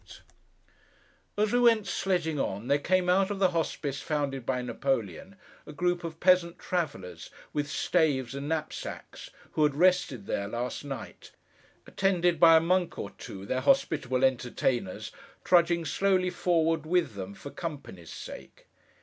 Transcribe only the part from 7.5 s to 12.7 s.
with staves and knapsacks, who had rested there last night: attended by a